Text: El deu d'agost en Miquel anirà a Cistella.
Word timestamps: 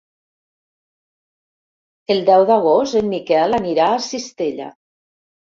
El 2.15 2.23
deu 2.31 2.47
d'agost 2.51 2.99
en 3.01 3.13
Miquel 3.13 3.59
anirà 3.61 3.87
a 3.93 4.01
Cistella. 4.09 4.73